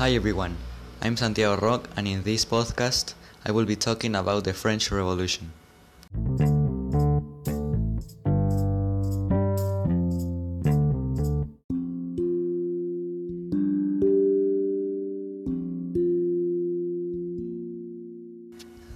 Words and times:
Hi 0.00 0.12
everyone, 0.12 0.56
I'm 1.02 1.14
Santiago 1.14 1.60
Rock, 1.60 1.90
and 1.94 2.08
in 2.08 2.22
this 2.22 2.46
podcast, 2.46 3.12
I 3.44 3.52
will 3.52 3.66
be 3.66 3.76
talking 3.76 4.16
about 4.16 4.44
the 4.44 4.54
French 4.54 4.90
Revolution. 4.90 5.52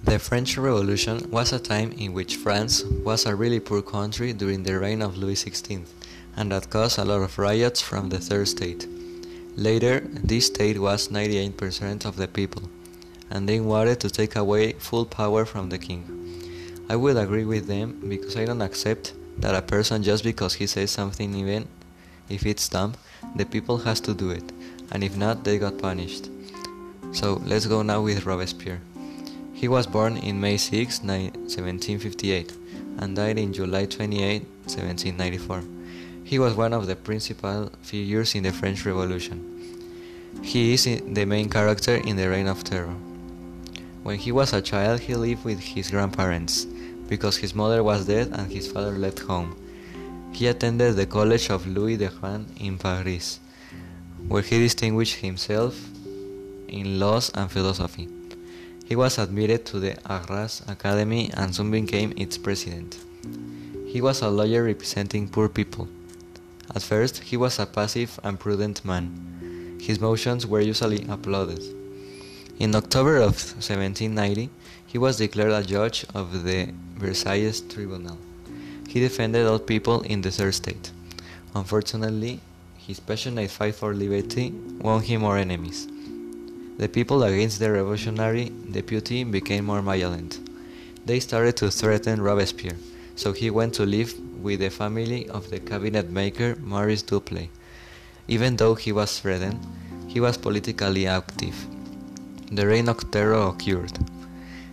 The 0.05 0.17
French 0.17 0.57
Revolution 0.57 1.29
was 1.29 1.53
a 1.53 1.59
time 1.59 1.91
in 1.99 2.13
which 2.13 2.37
France 2.37 2.83
was 3.03 3.27
a 3.27 3.35
really 3.35 3.59
poor 3.59 3.83
country 3.83 4.33
during 4.33 4.63
the 4.63 4.79
reign 4.79 5.03
of 5.03 5.19
Louis 5.19 5.35
XVI, 5.35 5.85
and 6.35 6.51
that 6.51 6.71
caused 6.71 6.97
a 6.97 7.05
lot 7.05 7.21
of 7.21 7.37
riots 7.37 7.79
from 7.79 8.09
the 8.09 8.17
Third 8.17 8.47
State. 8.47 8.87
Later, 9.57 10.01
this 10.01 10.47
state 10.47 10.79
was 10.79 11.07
98% 11.07 12.03
of 12.03 12.17
the 12.17 12.27
people, 12.27 12.63
and 13.29 13.47
they 13.47 13.61
wanted 13.61 14.01
to 14.01 14.09
take 14.09 14.35
away 14.35 14.73
full 14.73 15.05
power 15.05 15.45
from 15.45 15.69
the 15.69 15.77
king. 15.77 16.03
I 16.89 16.97
would 16.97 17.15
agree 17.15 17.45
with 17.45 17.65
them 17.67 18.03
because 18.09 18.35
I 18.35 18.43
don't 18.43 18.61
accept 18.61 19.13
that 19.37 19.55
a 19.55 19.61
person 19.61 20.03
just 20.03 20.25
because 20.25 20.55
he 20.55 20.67
says 20.67 20.91
something 20.91 21.33
even 21.33 21.69
if 22.27 22.45
it's 22.45 22.67
dumb, 22.67 22.95
the 23.35 23.45
people 23.45 23.77
has 23.77 24.01
to 24.01 24.13
do 24.13 24.29
it, 24.31 24.51
and 24.91 25.03
if 25.03 25.15
not, 25.15 25.45
they 25.45 25.57
got 25.57 25.77
punished. 25.77 26.29
So 27.13 27.41
let's 27.45 27.65
go 27.65 27.81
now 27.81 28.01
with 28.01 28.25
Robespierre. 28.25 28.81
He 29.53 29.69
was 29.69 29.87
born 29.87 30.17
in 30.17 30.41
May 30.41 30.57
6, 30.57 30.99
1758, 31.01 32.51
and 32.97 33.15
died 33.15 33.37
in 33.37 33.53
July 33.53 33.85
28, 33.85 34.41
1794. 34.65 35.63
He 36.25 36.39
was 36.39 36.55
one 36.55 36.73
of 36.73 36.87
the 36.87 36.95
principal 36.95 37.69
figures 37.83 38.33
in 38.33 38.41
the 38.41 38.51
French 38.51 38.83
Revolution. 38.83 39.45
He 40.41 40.73
is 40.73 40.85
the 40.85 41.23
main 41.23 41.49
character 41.49 41.97
in 41.97 42.15
the 42.15 42.27
Reign 42.27 42.47
of 42.47 42.63
Terror. 42.63 42.95
When 44.01 44.17
he 44.17 44.31
was 44.31 44.51
a 44.51 44.59
child, 44.59 45.01
he 45.01 45.13
lived 45.13 45.45
with 45.45 45.59
his 45.59 45.91
grandparents 45.91 46.65
because 47.07 47.37
his 47.37 47.53
mother 47.53 47.83
was 47.83 48.07
dead 48.07 48.31
and 48.33 48.51
his 48.51 48.65
father 48.71 48.97
left 48.97 49.19
home. 49.19 49.55
He 50.33 50.47
attended 50.47 50.95
the 50.95 51.05
College 51.05 51.51
of 51.51 51.67
Louis 51.67 51.95
de 51.95 52.07
Juan 52.07 52.47
in 52.59 52.79
Paris, 52.79 53.39
where 54.27 54.41
he 54.41 54.57
distinguished 54.57 55.17
himself 55.17 55.79
in 56.67 56.99
laws 56.99 57.29
and 57.35 57.51
philosophy. 57.51 58.09
He 58.83 58.95
was 58.95 59.19
admitted 59.19 59.63
to 59.67 59.79
the 59.79 59.95
Arras 60.11 60.63
Academy 60.67 61.29
and 61.35 61.53
soon 61.53 61.69
became 61.69 62.13
its 62.17 62.39
president. 62.39 62.97
He 63.85 64.01
was 64.01 64.23
a 64.23 64.29
lawyer 64.29 64.63
representing 64.63 65.27
poor 65.27 65.49
people. 65.49 65.87
At 66.73 66.81
first, 66.81 67.23
he 67.23 67.37
was 67.37 67.59
a 67.59 67.65
passive 67.65 68.19
and 68.23 68.39
prudent 68.39 68.83
man. 68.83 69.77
His 69.81 69.99
motions 69.99 70.47
were 70.47 70.61
usually 70.61 71.05
applauded. 71.07 71.61
In 72.57 72.73
October 72.73 73.17
of 73.17 73.35
1790, 73.35 74.49
he 74.87 74.97
was 74.97 75.17
declared 75.17 75.51
a 75.51 75.61
judge 75.61 76.05
of 76.15 76.43
the 76.43 76.69
Versailles 76.95 77.61
Tribunal. 77.69 78.17
He 78.87 79.01
defended 79.01 79.45
all 79.45 79.59
people 79.59 80.01
in 80.01 80.21
the 80.21 80.31
third 80.31 80.55
state. 80.55 80.91
Unfortunately, 81.53 82.39
his 82.77 82.99
passionate 82.99 83.51
fight 83.51 83.75
for 83.75 83.93
liberty 83.93 84.51
won 84.79 85.01
him 85.01 85.21
more 85.21 85.37
enemies. 85.37 85.87
The 86.77 86.87
people 86.87 87.23
against 87.23 87.59
the 87.59 87.71
revolutionary 87.71 88.49
deputy 88.49 89.23
became 89.23 89.65
more 89.65 89.81
violent. 89.81 90.39
They 91.05 91.19
started 91.19 91.57
to 91.57 91.71
threaten 91.71 92.21
Robespierre, 92.21 92.77
so 93.15 93.31
he 93.31 93.49
went 93.49 93.73
to 93.75 93.85
live 93.85 94.13
with 94.41 94.59
the 94.59 94.69
family 94.69 95.27
of 95.29 95.49
the 95.49 95.59
cabinet 95.59 96.09
maker 96.09 96.55
Maurice 96.61 97.03
Duplay. 97.03 97.49
Even 98.27 98.55
though 98.57 98.75
he 98.75 98.91
was 98.91 99.19
threatened, 99.19 99.59
he 100.07 100.19
was 100.19 100.37
politically 100.37 101.07
active. 101.07 101.55
The 102.51 102.67
Reign 102.67 102.89
of 102.89 103.11
Terror 103.11 103.49
occurred. 103.49 103.97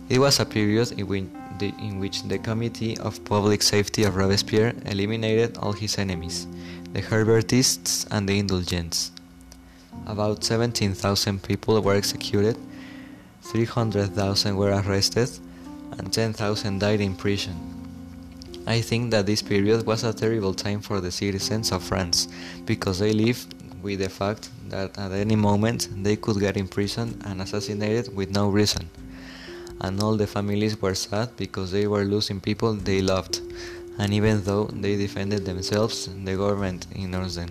It 0.09 0.19
was 0.19 0.39
a 0.39 0.45
period 0.45 0.91
in 0.91 1.07
which, 1.07 1.25
the, 1.59 1.73
in 1.79 1.99
which 1.99 2.23
the 2.23 2.37
Committee 2.37 2.97
of 2.97 3.23
Public 3.25 3.61
Safety 3.61 4.03
of 4.03 4.15
Robespierre 4.15 4.73
eliminated 4.85 5.57
all 5.57 5.73
his 5.73 5.97
enemies, 5.97 6.47
the 6.91 7.01
Herbertists 7.01 8.05
and 8.11 8.27
the 8.27 8.37
Indulgents. 8.37 9.11
About 10.05 10.43
17,000 10.43 11.41
people 11.41 11.81
were 11.81 11.95
executed, 11.95 12.57
300,000 13.41 14.55
were 14.55 14.81
arrested, 14.85 15.29
and 15.97 16.11
10,000 16.11 16.79
died 16.79 17.01
in 17.01 17.15
prison. 17.15 17.82
I 18.65 18.79
think 18.79 19.11
that 19.11 19.25
this 19.25 19.41
period 19.41 19.85
was 19.85 20.03
a 20.03 20.13
terrible 20.13 20.53
time 20.53 20.79
for 20.81 21.01
the 21.01 21.11
citizens 21.11 21.71
of 21.71 21.83
France 21.83 22.29
because 22.65 22.99
they 22.99 23.11
lived 23.11 23.53
with 23.81 23.99
the 23.99 24.09
fact 24.09 24.49
that 24.69 24.97
at 24.97 25.11
any 25.11 25.35
moment 25.35 25.89
they 26.01 26.15
could 26.15 26.39
get 26.39 26.55
imprisoned 26.55 27.21
and 27.25 27.41
assassinated 27.41 28.15
with 28.15 28.31
no 28.31 28.49
reason. 28.49 28.89
And 29.81 30.01
all 30.01 30.15
the 30.15 30.27
families 30.27 30.81
were 30.81 30.95
sad 30.95 31.35
because 31.35 31.71
they 31.71 31.87
were 31.87 32.05
losing 32.05 32.39
people 32.39 32.73
they 32.73 33.01
loved, 33.01 33.41
and 33.99 34.13
even 34.13 34.43
though 34.43 34.65
they 34.65 34.95
defended 34.95 35.43
themselves, 35.43 36.07
the 36.07 36.37
government 36.37 36.87
ignores 36.95 37.35
them. 37.35 37.49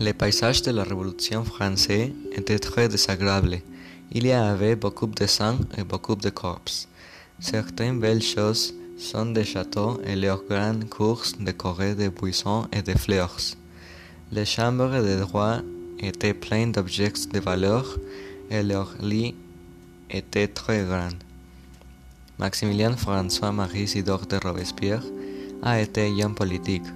Le 0.00 0.12
paysage 0.12 0.62
de 0.62 0.70
la 0.70 0.84
Révolution 0.84 1.42
française 1.42 2.12
était 2.30 2.60
très 2.60 2.88
désagréable. 2.88 3.58
Il 4.12 4.26
y 4.28 4.30
avait 4.30 4.76
beaucoup 4.76 5.08
de 5.08 5.26
sang 5.26 5.58
et 5.76 5.82
beaucoup 5.82 6.14
de 6.14 6.30
corps. 6.30 6.70
Certaines 7.40 7.98
belles 7.98 8.22
choses 8.22 8.72
sont 8.96 9.26
des 9.26 9.42
châteaux 9.42 10.00
et 10.04 10.14
leurs 10.14 10.44
grandes 10.44 10.88
courses 10.88 11.36
décorées 11.40 11.96
de 11.96 12.10
buissons 12.10 12.68
et 12.72 12.82
de 12.82 12.96
fleurs. 12.96 13.38
Les 14.30 14.44
chambres 14.44 15.02
de 15.02 15.18
droit 15.18 15.56
étaient 15.98 16.32
pleines 16.32 16.70
d'objets 16.70 17.26
de 17.32 17.40
valeur 17.40 17.98
et 18.50 18.62
leurs 18.62 18.94
lits 19.02 19.34
étaient 20.10 20.46
très 20.46 20.84
grands. 20.84 21.18
Maximilien 22.38 22.96
François-Marie 22.96 23.82
Isidore 23.82 24.26
de 24.26 24.36
Robespierre 24.36 25.02
a 25.60 25.80
été 25.80 26.22
un 26.22 26.30
politique. 26.30 26.86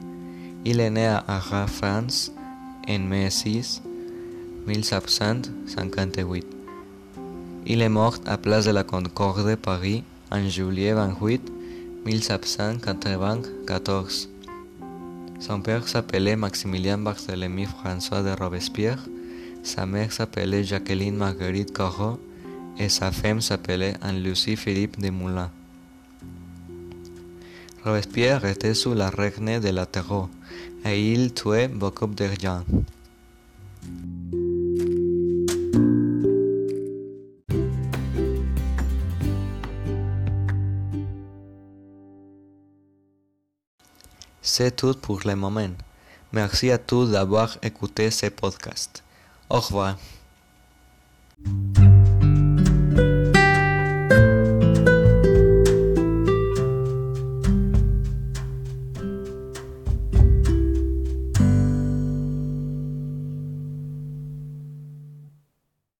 Il 0.64 0.78
est 0.78 0.90
né 0.90 1.06
à 1.06 1.24
Arras, 1.26 1.66
France, 1.66 2.30
en 2.88 2.98
mai 2.98 3.30
6, 3.30 3.82
1758. 4.66 6.46
Il 7.66 7.82
est 7.82 7.88
mort 7.88 8.18
à 8.26 8.36
Place 8.38 8.64
de 8.66 8.72
la 8.72 8.84
Concorde, 8.84 9.56
Paris, 9.56 10.04
en 10.30 10.48
juillet 10.48 10.92
28, 10.92 11.42
1794. 12.04 14.28
Son 15.38 15.60
père 15.60 15.88
s'appelait 15.88 16.36
Maximilien 16.36 16.98
Barthélemy 16.98 17.64
François 17.66 18.22
de 18.22 18.30
Robespierre, 18.30 19.08
sa 19.62 19.86
mère 19.86 20.12
s'appelait 20.12 20.64
Jacqueline 20.64 21.16
Marguerite 21.16 21.72
Corot 21.72 22.18
et 22.78 22.88
sa 22.88 23.12
femme 23.12 23.40
s'appelait 23.40 23.94
Anne-Lucie 24.02 24.56
Philippe 24.56 25.00
de 25.00 25.10
Moulin. 25.10 25.50
Robespierre 27.84 28.44
était 28.44 28.74
sous 28.74 28.94
la 28.94 29.10
règne 29.10 29.58
de 29.58 29.68
la 29.70 29.86
terreur 29.86 30.28
et 30.84 31.12
il 31.12 31.34
tuait 31.34 31.68
beaucoup 31.68 32.06
de 32.06 32.28
gens. 32.40 32.64
C'est 44.40 44.76
tout 44.76 44.94
pour 44.94 45.20
le 45.24 45.34
moment. 45.34 45.70
Merci 46.32 46.70
à 46.70 46.78
tous 46.78 47.10
d'avoir 47.10 47.58
écouté 47.62 48.10
ce 48.10 48.26
podcast. 48.26 49.02
Au 49.48 49.60
revoir. 49.60 49.96